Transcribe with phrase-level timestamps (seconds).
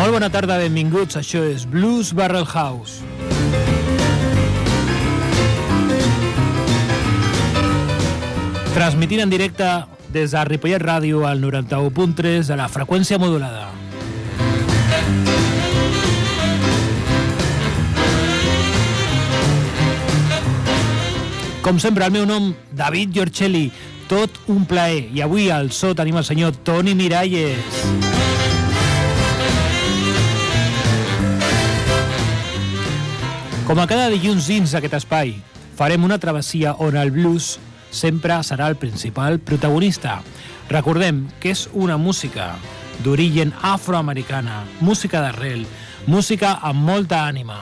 [0.00, 1.18] Molt bona tarda, benvinguts.
[1.20, 3.02] Això és Blues Barrel House.
[8.72, 9.66] Transmitint en directe
[10.14, 13.66] des de Ripollet Ràdio al 91.3 de la freqüència modulada.
[21.60, 23.66] Com sempre, el meu nom, David Giorcelli,
[24.08, 25.10] tot un plaer.
[25.12, 28.19] I avui al so tenim el senyor Toni Miralles.
[33.70, 35.28] Com a cada dilluns dins d'aquest espai,
[35.78, 37.52] farem una travessia on el blues
[37.94, 40.16] sempre serà el principal protagonista.
[40.66, 42.48] Recordem que és una música
[43.06, 45.62] d'origen afroamericana, música d'arrel,
[46.10, 47.60] música amb molta ànima.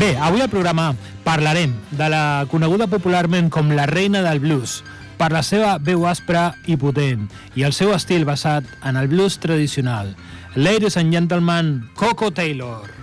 [0.00, 0.94] Bé, avui al programa
[1.28, 4.80] parlarem de la coneguda popularment com la reina del blues,
[5.18, 7.26] per la seva veu aspra i potent
[7.58, 10.14] i el seu estil basat en el blues tradicional.
[10.54, 12.97] Ladies and gentlemen, Coco Taylor.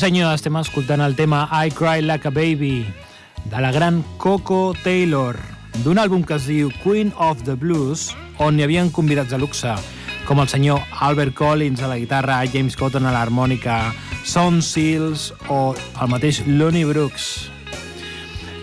[0.00, 2.86] Senyor, estem escoltant el tema I Cry Like a Baby
[3.50, 5.36] de la gran Coco Taylor
[5.84, 8.10] d'un àlbum que es diu Queen of the Blues
[8.40, 9.72] on hi havien convidats de luxe
[10.28, 13.92] com el senyor Albert Collins a la guitarra, James Cotton a l'harmònica,
[14.24, 17.50] Son Seals o el mateix Lonnie Brooks.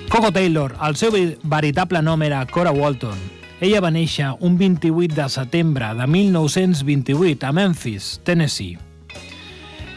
[0.10, 3.18] Coco Taylor, el seu ve- veritable nom era Cora Walton.
[3.60, 8.78] Ella va néixer un 28 de setembre de 1928 a Memphis, Tennessee.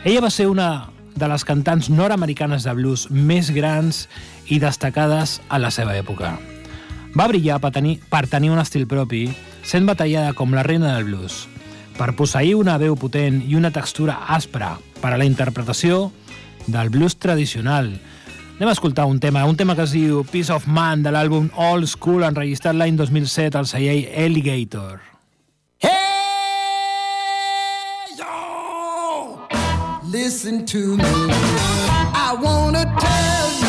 [0.04, 0.88] Ella va ser una
[1.20, 4.06] de les cantants nord-americanes de blues més grans
[4.48, 6.32] i destacades a la seva època.
[7.12, 9.26] Va brillar per tenir, per tenir un estil propi,
[9.66, 11.42] sent batallada com la reina del blues,
[11.98, 16.08] per posseir una veu potent i una textura aspra per a la interpretació
[16.66, 17.92] del blues tradicional.
[18.56, 21.50] Anem a escoltar un tema, un tema que es diu Peace of Man de l'àlbum
[21.56, 25.09] Old School, enregistrat l'any 2007 al celler Alligator.
[30.10, 31.04] Listen to me.
[31.04, 33.59] I wanna tell you.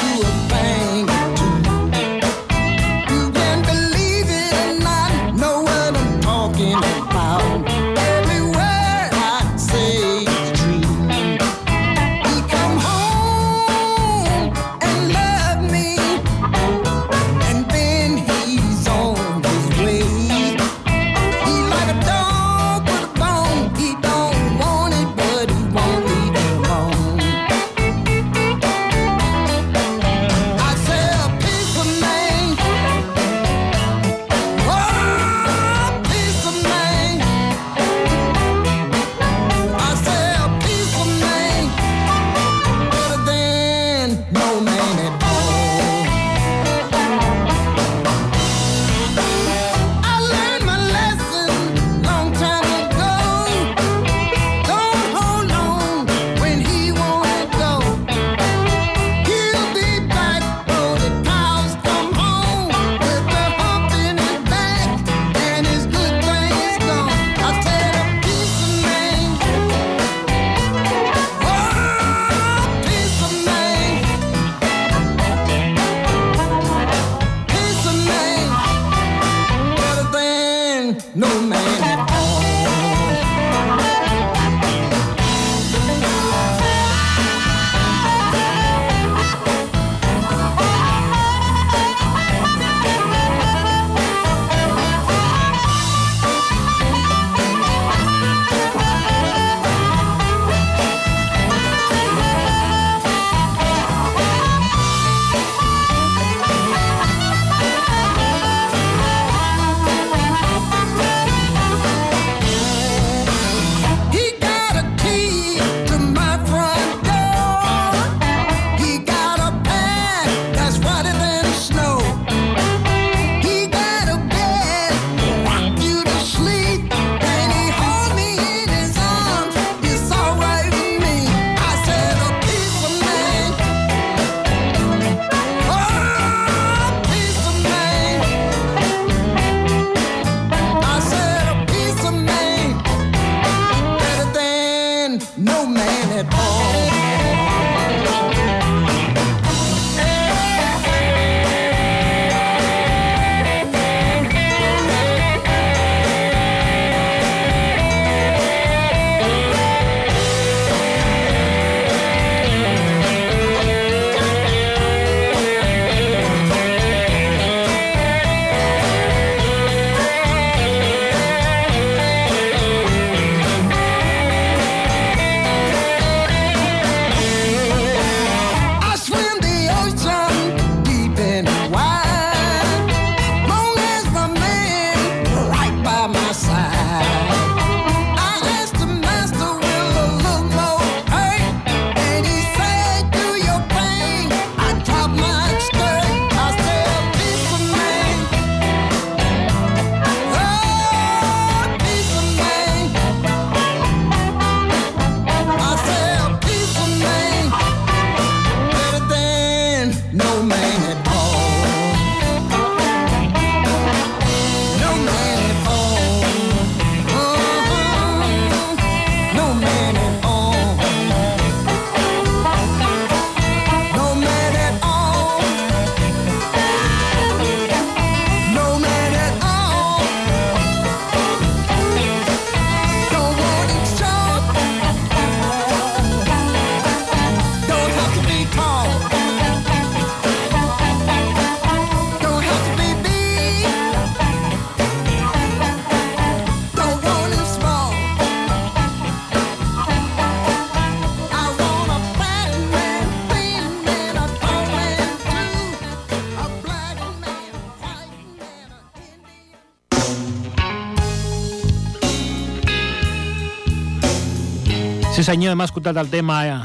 [265.31, 266.55] senyor, hem escoltat el tema eh,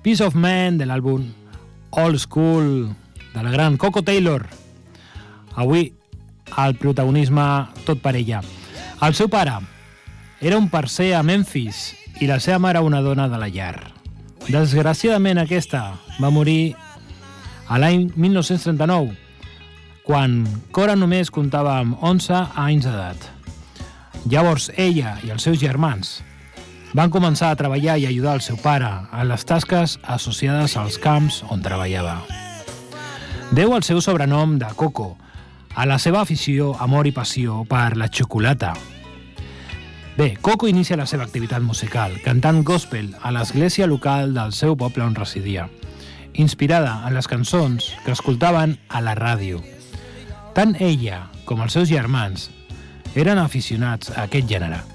[0.00, 1.26] Peace of Man de l'àlbum
[2.00, 2.94] Old School
[3.34, 4.46] de la gran Coco Taylor.
[5.60, 5.90] Avui
[6.64, 7.44] el protagonisme
[7.84, 8.40] tot per ella.
[9.04, 9.58] El seu pare
[10.40, 11.90] era un parcer a Memphis
[12.24, 13.76] i la seva mare una dona de la llar.
[14.48, 16.72] Desgraciadament aquesta va morir
[17.68, 19.12] a l'any 1939
[20.08, 20.40] quan
[20.72, 23.32] Cora només comptava amb 11 anys d'edat.
[24.24, 26.22] Llavors ella i els seus germans
[26.94, 31.42] van començar a treballar i ajudar el seu pare en les tasques associades als camps
[31.50, 32.20] on treballava.
[33.54, 35.16] Deu el seu sobrenom de Coco
[35.74, 38.72] a la seva afició, amor i passió per la xocolata.
[40.14, 45.02] Bé, Coco inicia la seva activitat musical cantant gospel a l'església local del seu poble
[45.02, 45.66] on residia,
[46.32, 49.64] inspirada en les cançons que escoltaven a la ràdio.
[50.54, 52.52] Tant ella com els seus germans
[53.18, 54.93] eren aficionats a aquest gènere.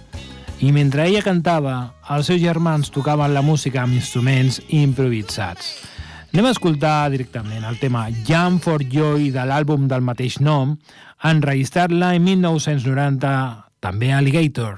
[0.59, 1.73] I mentre ella cantava,
[2.11, 5.69] els seus germans tocaven la música amb instruments improvisats.
[6.33, 10.75] Anem a escoltar directament el tema Jam for Joy de l'àlbum del mateix nom,
[11.23, 13.31] enregistrat l'any 1990,
[13.79, 14.75] també Alligator.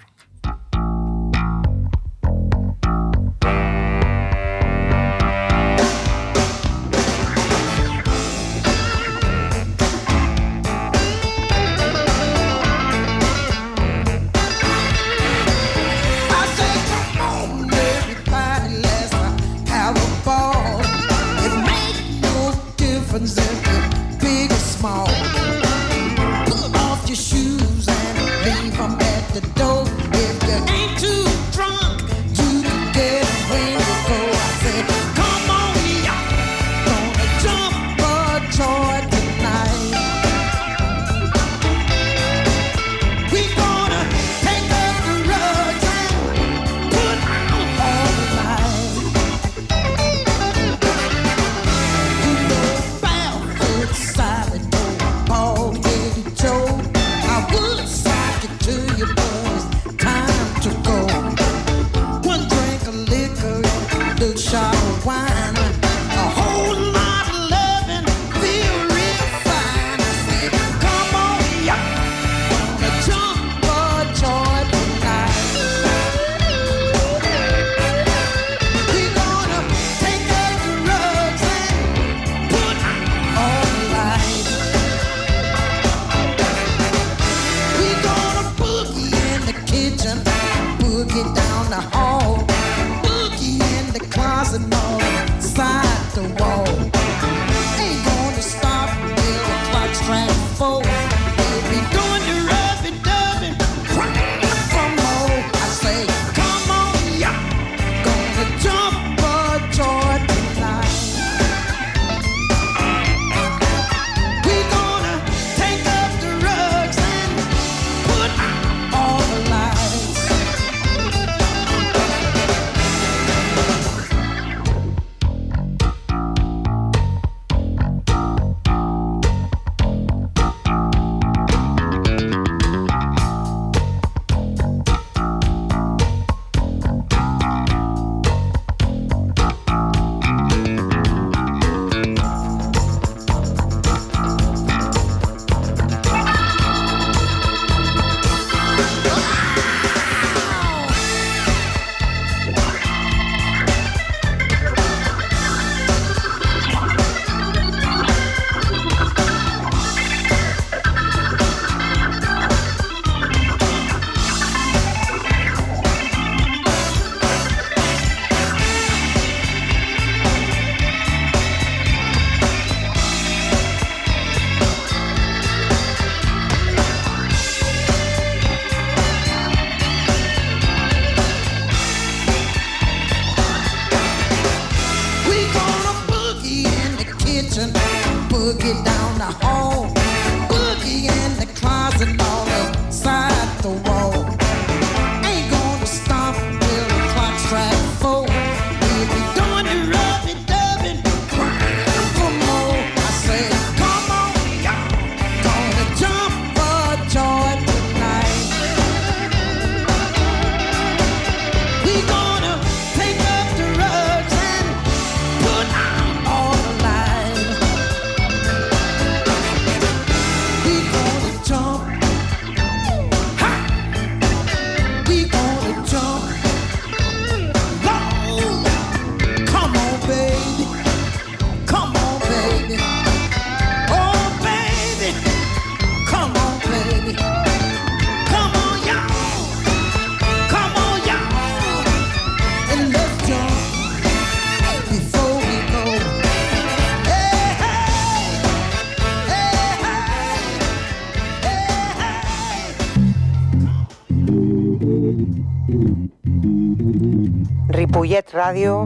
[258.31, 258.85] Ràdio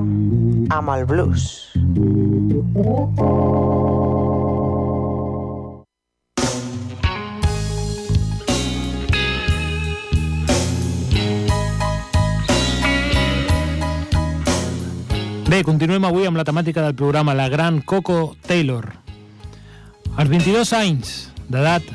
[0.74, 1.44] amb el blues.
[15.46, 18.96] Bé, continuem avui amb la temàtica del programa La gran Coco Taylor.
[20.18, 21.86] Als 22 anys d'edat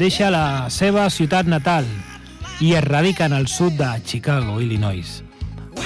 [0.00, 1.84] deixa la seva ciutat natal
[2.64, 5.27] i es radica en el sud de Chicago, Illinois,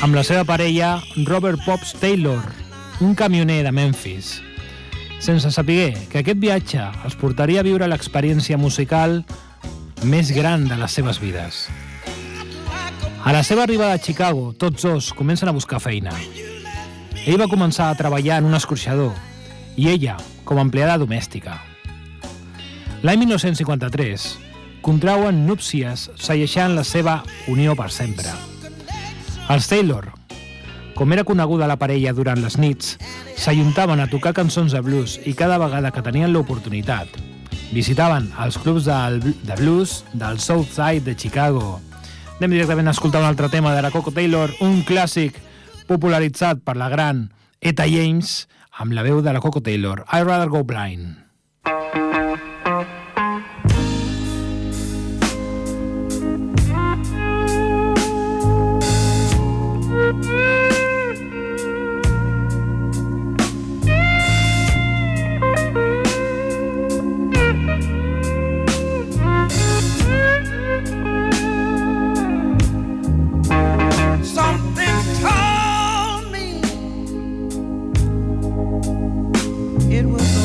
[0.03, 0.97] amb la seva parella
[1.29, 2.43] Robert Pops Taylor,
[3.01, 4.41] un camioner de Memphis,
[5.23, 9.21] sense saber que aquest viatge els portaria a viure l'experiència musical
[10.03, 11.69] més gran de les seves vides.
[13.23, 16.11] A la seva arribada a Chicago, tots dos comencen a buscar feina.
[17.23, 19.15] Ell va començar a treballar en un escorxador
[19.79, 21.61] i ella com a empleada domèstica.
[23.07, 24.33] L'any 1953
[24.83, 28.52] contrauen núpcies segueixant la seva unió per sempre.
[29.51, 30.13] Els Taylor,
[30.95, 32.97] com era coneguda la parella durant les nits,
[33.37, 37.19] s'ajuntaven a tocar cançons de blues i cada vegada que tenien l'oportunitat
[37.73, 41.81] visitaven els clubs del, de blues del South Side de Chicago.
[42.39, 45.39] Anem directament a escoltar un altre tema de la Coco Taylor, un clàssic
[45.89, 47.31] popularitzat per la gran
[47.61, 48.43] Eta James
[48.83, 51.17] amb la veu de la Coco Taylor, I'd Rather Go Blind.
[79.95, 80.42] It was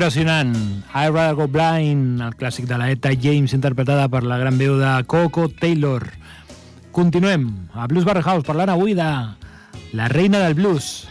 [0.00, 0.56] Impressionant.
[0.94, 4.78] I Rather Go Blind, el clàssic de la Eta James, interpretada per la gran veu
[4.80, 6.06] de Coco Taylor.
[6.90, 9.08] Continuem a Blues Barrel House, parlant avui de
[9.92, 11.04] la reina del blues.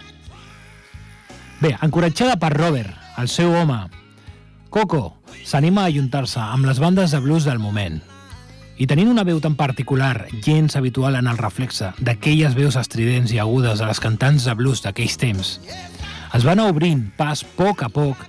[1.61, 3.77] Bé, encoratjada per Robert, el seu home,
[4.73, 8.01] Coco s'anima a ajuntar-se amb les bandes de blues del moment.
[8.81, 13.37] I tenint una veu tan particular, gens habitual en el reflexe d'aquelles veus estridents i
[13.37, 15.55] agudes de les cantants de blues d'aquells temps,
[16.33, 18.25] es va anar obrint pas poc a poc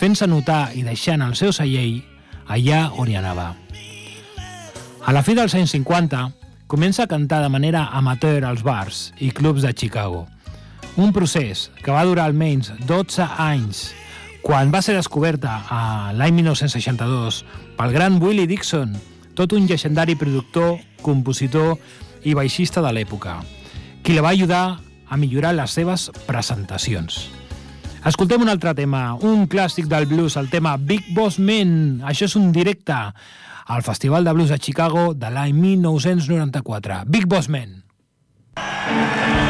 [0.00, 2.00] fent-se notar i deixant el seu cellell
[2.48, 3.50] allà on hi anava.
[5.04, 6.22] A la fi dels anys 50,
[6.70, 10.26] comença a cantar de manera amateur als bars i clubs de Chicago.
[10.96, 13.90] Un procés que va durar almenys 12 anys,
[14.40, 17.42] quan va ser descoberta a l'any 1962
[17.76, 18.96] pel gran Willie Dixon,
[19.36, 21.76] tot un llegendari productor, compositor
[22.24, 23.40] i baixista de l'època,
[24.02, 27.39] qui la va ajudar a millorar les seves presentacions.
[28.00, 32.00] Escoltem un altre tema, un clàssic del blues, el tema Big Boss Men.
[32.08, 37.04] Això és un directe al Festival de Blues de Chicago de l'any 1994.
[37.12, 37.82] Big Boss Men.
[38.56, 39.49] Coco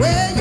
[0.00, 0.39] Where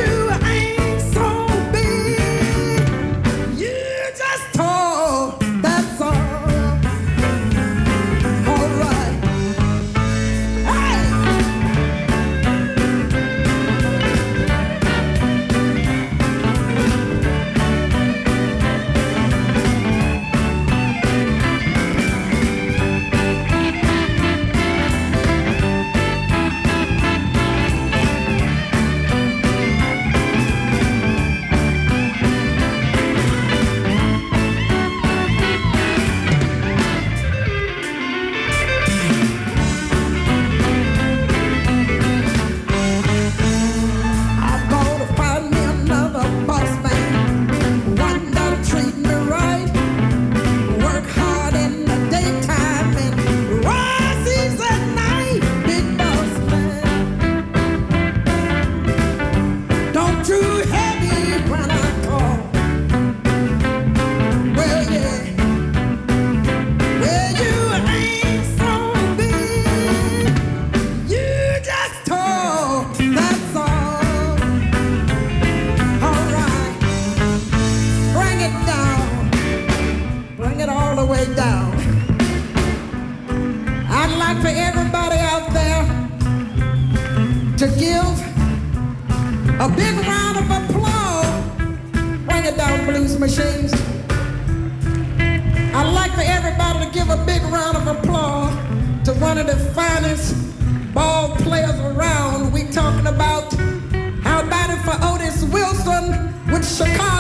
[106.81, 107.18] a car.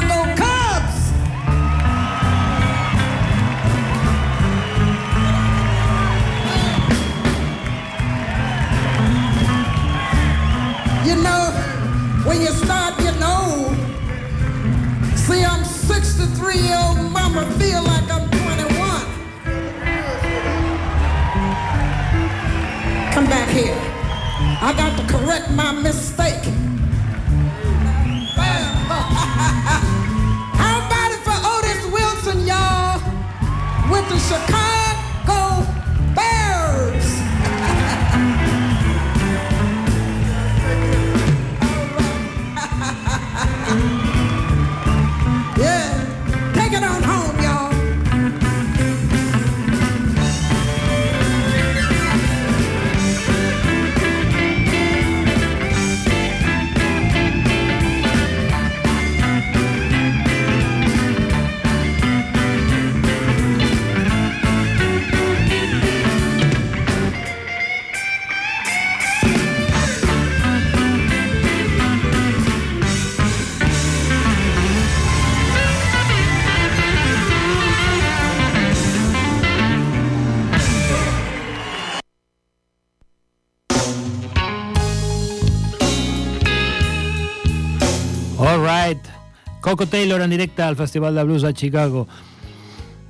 [89.69, 92.07] Coco Taylor en directe al Festival de Blues a Chicago.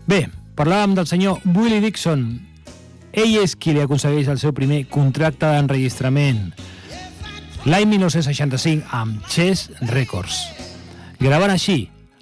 [0.05, 0.27] Bé,
[0.59, 2.25] parlàvem del senyor Willie Dixon.
[3.15, 6.49] Ell és qui li aconsegueix el seu primer contracte d'enregistrament.
[7.63, 10.41] L'any 1965 amb Chess Records.
[11.23, 11.77] Gravant així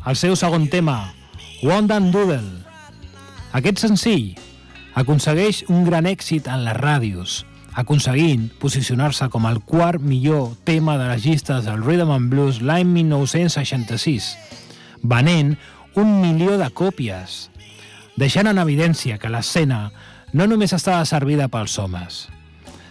[0.05, 0.99] el seu segon tema,
[1.65, 2.61] Wondan Doodle.
[3.57, 4.35] Aquest senzill
[4.93, 7.39] aconsegueix un gran èxit en les ràdios,
[7.77, 12.89] aconseguint posicionar-se com el quart millor tema de les llistes del Rhythm and Blues l'any
[12.89, 14.31] 1966,
[15.05, 15.53] venent
[15.93, 17.47] un milió de còpies,
[18.17, 19.91] deixant en evidència que l'escena
[20.33, 22.25] no només estava servida pels homes,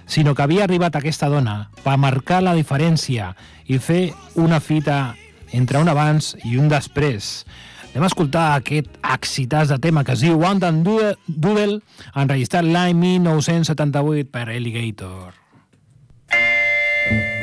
[0.07, 3.33] sinó que havia arribat aquesta dona per marcar la diferència
[3.67, 5.17] i fer una fita
[5.51, 7.43] entre un abans i un després,
[7.97, 11.79] Anem a escoltar aquest excitàs de tema que es diu One Dan Doodle,
[12.13, 15.33] enregistrat l'any 1978 per Alligator.
[17.09, 17.36] down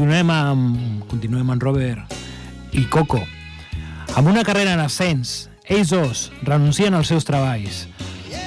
[0.00, 0.76] Continuem amb,
[1.10, 2.14] continuem amb Robert
[2.72, 3.18] i Coco.
[4.16, 7.82] Amb una carrera en ascens, ells dos renuncien als seus treballs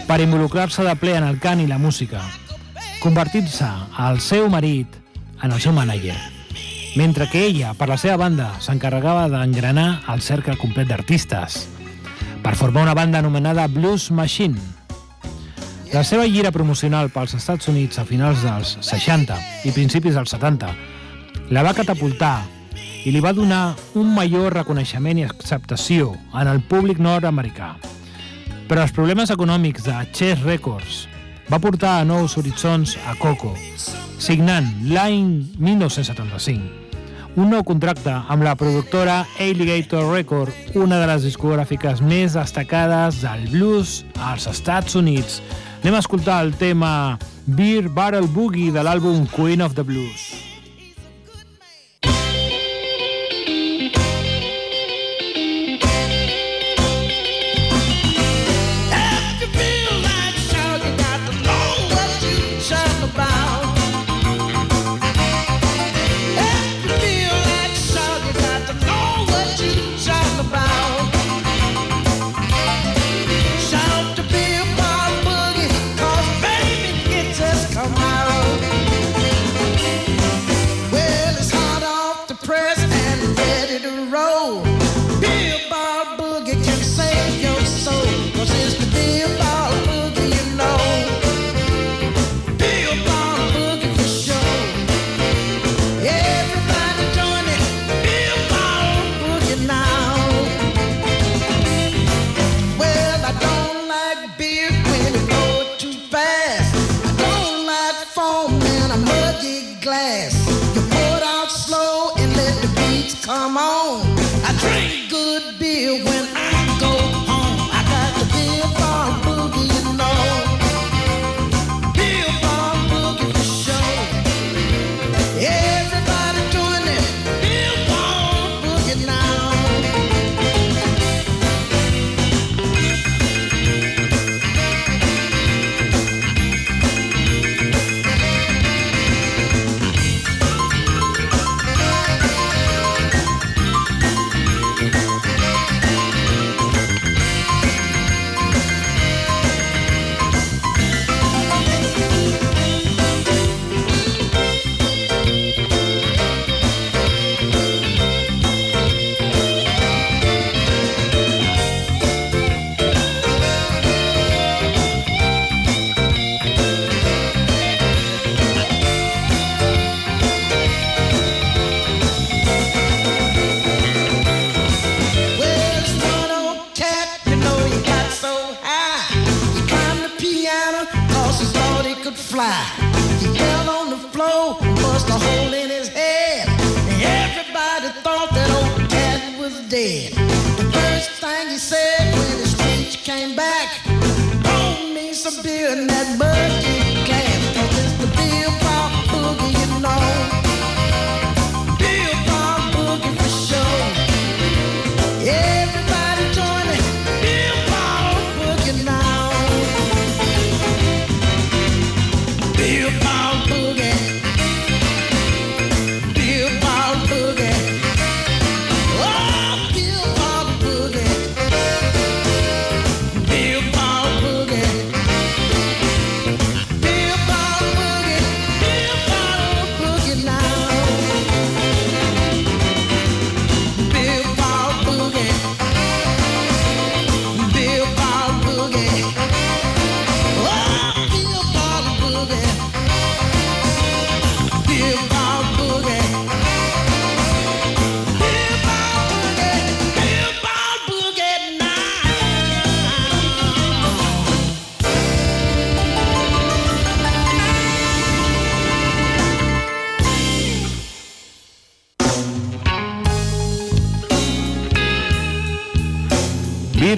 [0.08, 2.24] per involucrar-se de ple en el cant i la música,
[3.04, 3.70] convertint-se
[4.02, 4.98] al seu marit
[5.46, 6.16] en el seu mànager,
[6.98, 11.68] mentre que ella, per la seva banda, s'encarregava d'engranar el cercle complet d'artistes
[12.42, 14.58] per formar una banda anomenada Blues Machine.
[15.94, 19.38] La seva gira promocional pels Estats Units a finals dels 60
[19.70, 20.74] i principis dels 70
[21.50, 22.44] la va catapultar
[23.04, 27.74] i li va donar un major reconeixement i acceptació en el públic nord-americà.
[28.70, 31.04] Però els problemes econòmics de Chess Records
[31.50, 33.52] va portar a nous horitzons a Coco,
[34.20, 36.84] signant l'any 1975
[37.36, 43.48] un nou contracte amb la productora Alligator Record, una de les discogràfiques més destacades del
[43.50, 45.42] blues als Estats Units.
[45.82, 50.53] Anem a escoltar el tema Beer Barrel Boogie de l'àlbum Queen of the Blues.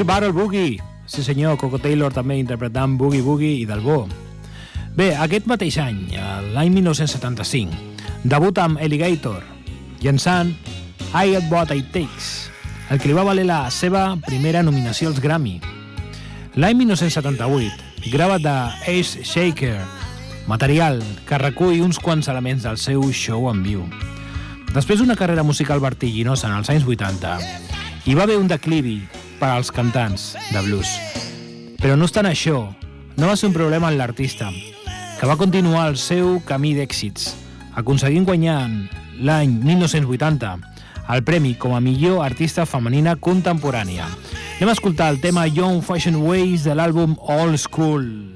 [0.06, 0.80] Barrel Boogie.
[1.08, 4.04] Sí senyor, Coco Taylor també interpretant Boogie Boogie i del Bo.
[4.94, 6.04] Bé, aquest mateix any,
[6.54, 7.74] l'any 1975,
[8.24, 9.42] debuta amb Alligator,
[10.04, 10.54] llançant
[11.10, 12.30] I Got What It Takes,
[12.94, 15.58] el que li va valer la seva primera nominació als Grammy.
[16.54, 19.82] L'any 1978, grava de Ace Shaker,
[20.46, 23.84] material que recull uns quants elements del seu show en viu.
[24.72, 27.38] Després d'una carrera musical vertiginosa en els anys 80,
[28.06, 29.00] hi va haver un declivi
[29.40, 30.90] per als cantants de blues.
[31.82, 32.62] Però no obstant això,
[33.16, 34.52] no va ser un problema en l'artista,
[35.20, 37.34] que va continuar el seu camí d'èxits,
[37.80, 38.60] aconseguint guanyar
[39.20, 40.56] l'any 1980
[41.08, 44.08] el premi com a millor artista femenina contemporània.
[44.58, 48.35] Anem a escoltar el tema Young Fashion Ways de l'àlbum All School.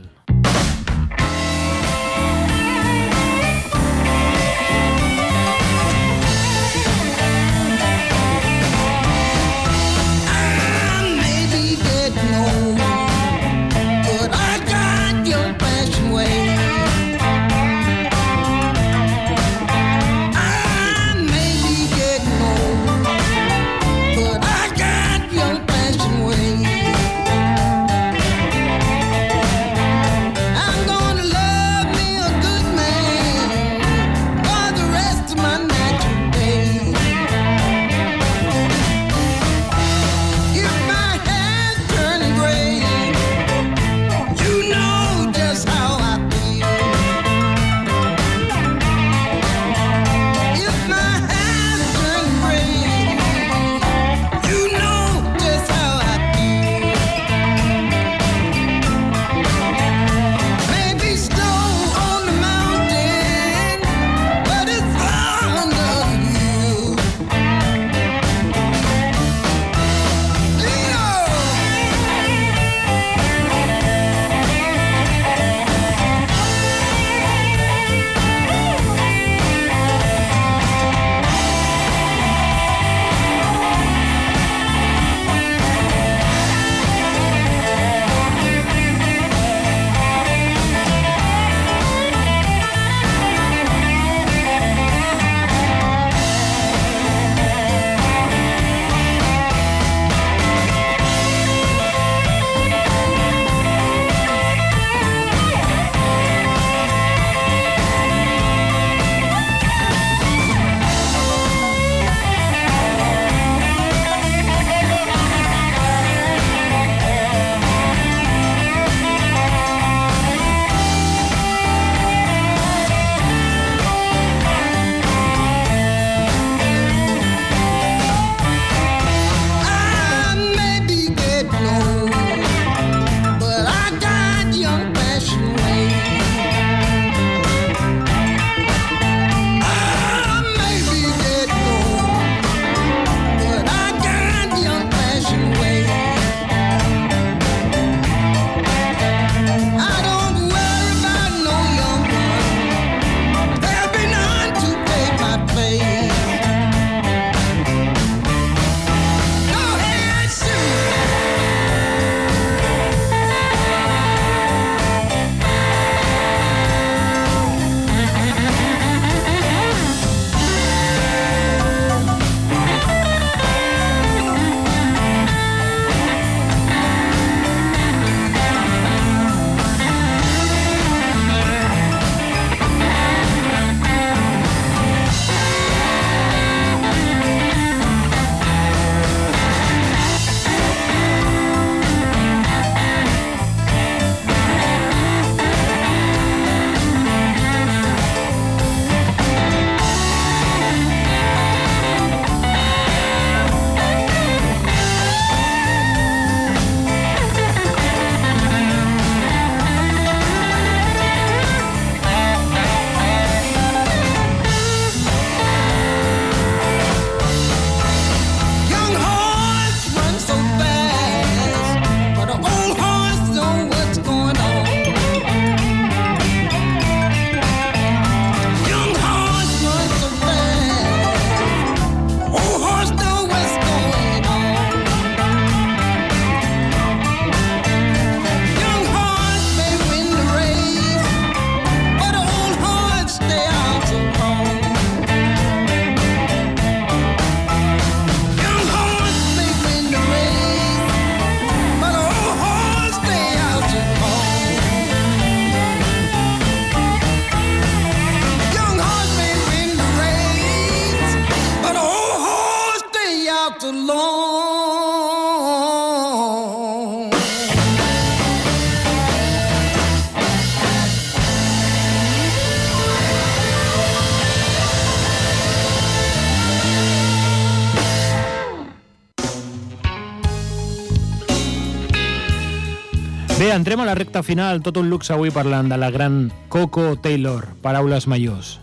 [283.59, 287.43] Entrem a la recta final, tot un luxe avui parlant de la gran Coco Taylor,
[287.59, 288.53] paraules majors.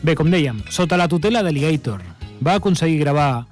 [0.00, 2.00] Bé, com dèiem, sota la tutela d'Alligator,
[2.40, 3.44] va aconseguir gravar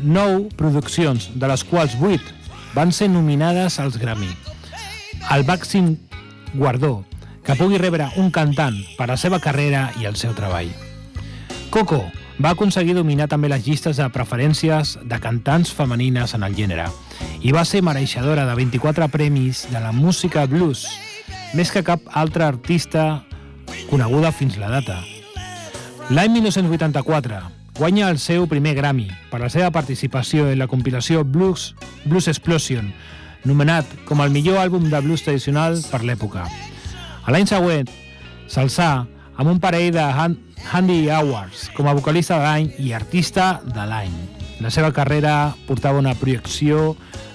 [0.00, 2.24] nou produccions, de les quals vuit
[2.72, 4.32] van ser nominades als Grammy.
[5.28, 5.98] El màxim
[6.54, 7.04] guardó
[7.44, 10.72] que pugui rebre un cantant per la seva carrera i el seu treball.
[11.68, 12.00] Coco
[12.40, 16.88] va aconseguir dominar també les llistes de preferències de cantants femenines en el gènere
[17.42, 20.86] i va ser mereixedora de 24 premis de la música blues,
[21.54, 23.24] més que cap altre artista
[23.90, 25.00] coneguda fins la data.
[26.10, 27.40] L'any 1984
[27.78, 31.72] guanya el seu primer Grammy per la seva participació en la compilació Blues,
[32.04, 32.92] Blues Explosion,
[33.44, 36.46] nomenat com el millor àlbum de blues tradicional per l'època.
[37.24, 37.90] A l'any següent
[38.50, 38.92] s'alçà
[39.36, 44.31] amb un parell de Handy Awards com a vocalista de l'any i artista de l'any.
[44.62, 46.92] La seva carrera portava una projecció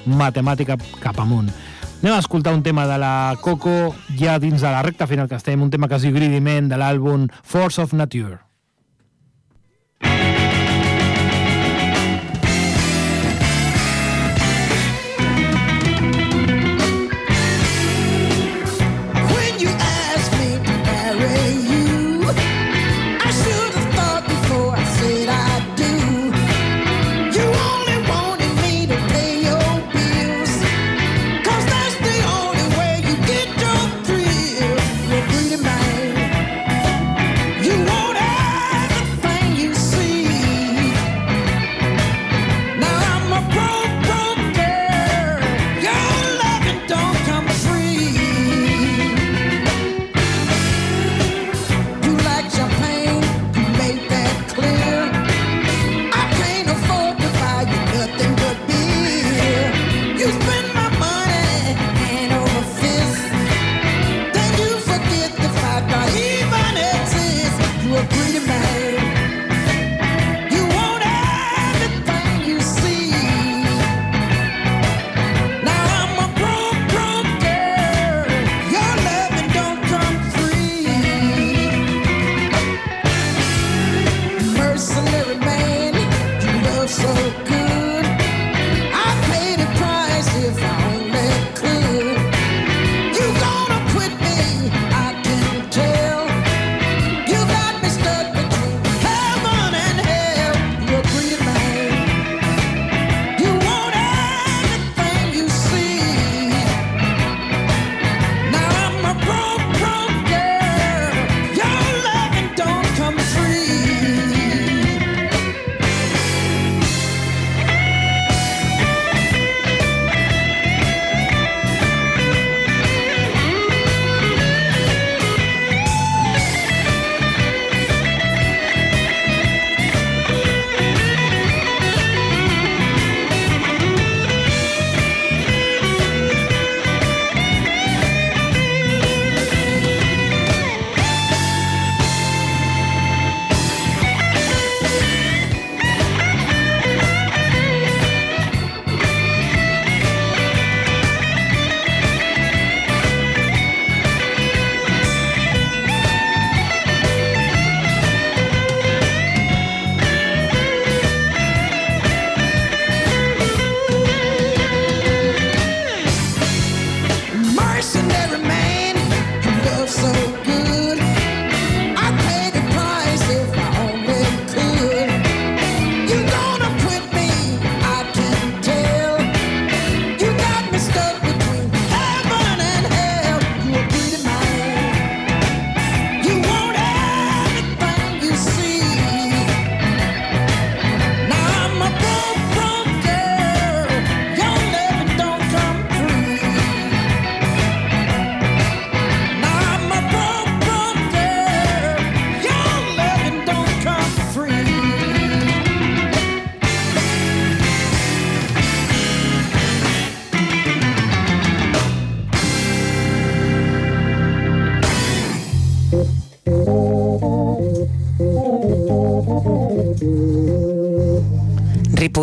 [0.07, 1.51] matemàtica cap amunt.
[1.99, 5.35] Anem a escoltar un tema de la Coco ja dins de la recta final que
[5.35, 8.46] estem, un tema que es diu Gridiment de l'àlbum Force of Nature.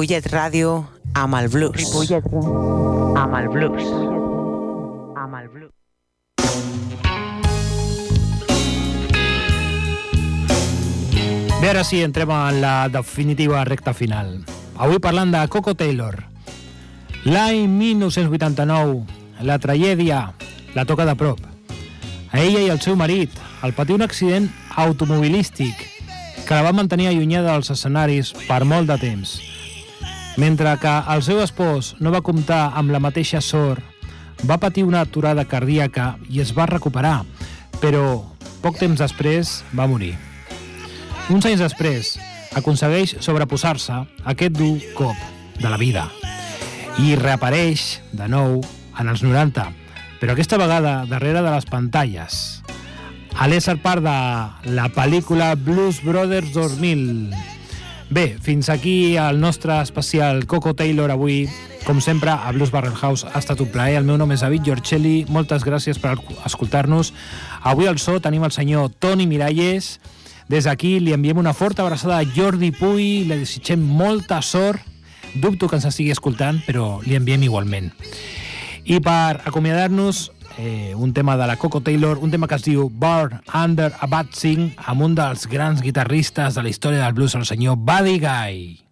[0.05, 0.71] Ripollet Ràdio
[1.17, 1.79] amb el blues.
[1.81, 2.27] Ripollet
[3.17, 3.87] amb el blues.
[5.17, 5.71] Amb el blues.
[11.63, 14.45] Bé, ara sí, entrem en la definitiva recta final.
[14.77, 16.21] Avui parlant de Coco Taylor.
[17.25, 19.07] L'any 1989,
[19.41, 20.21] la tragèdia
[20.77, 21.41] la toca de prop.
[22.29, 23.33] A ella i al seu marit
[23.65, 25.89] el patir un accident automobilístic
[26.45, 29.54] que la va mantenir allunyada dels escenaris per molt de temps.
[30.37, 33.83] Mentre que el seu espòs no va comptar amb la mateixa sort,
[34.43, 37.21] va patir una aturada cardíaca i es va recuperar,
[37.81, 38.03] però
[38.65, 40.15] poc temps després va morir.
[41.31, 42.17] Uns anys després,
[42.59, 45.17] aconsegueix sobreposar-se aquest dur cop
[45.61, 46.09] de la vida
[47.01, 48.61] i reapareix de nou
[49.01, 49.65] en els 90,
[50.21, 52.43] però aquesta vegada darrere de les pantalles,
[53.35, 54.19] a l'ésser part de
[54.75, 57.54] la pel·lícula Blues Brothers 2000.
[58.11, 61.49] Bé, fins aquí el nostre especial Coco Taylor avui.
[61.85, 63.97] Com sempre, a Blues Barrel House ha estat un plaer.
[63.99, 65.25] El meu nom és David Giorcelli.
[65.29, 66.15] Moltes gràcies per
[66.47, 67.13] escoltar-nos.
[67.63, 69.99] Avui al so tenim el senyor Toni Miralles.
[70.49, 73.25] Des d'aquí li enviem una forta abraçada a Jordi Puy.
[73.29, 74.81] Le desitgem molta sort.
[75.35, 77.91] Dubto que ens estigui escoltant, però li enviem igualment.
[78.85, 80.29] I per acomiadar-nos,
[80.59, 84.07] eh, un tema de la Coco Taylor, un tema que es diu Born Under a
[84.07, 88.19] Bad Sing, amb un dels grans guitarristes de la història del blues, el senyor Buddy
[88.21, 88.84] Guy.